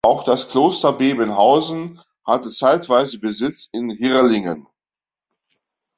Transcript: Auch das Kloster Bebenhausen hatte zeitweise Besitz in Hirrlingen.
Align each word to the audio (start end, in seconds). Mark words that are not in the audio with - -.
Auch 0.03 0.23
das 0.23 0.49
Kloster 0.49 0.93
Bebenhausen 0.93 2.01
hatte 2.25 2.49
zeitweise 2.49 3.19
Besitz 3.19 3.69
in 3.71 3.91
Hirrlingen. 3.91 4.65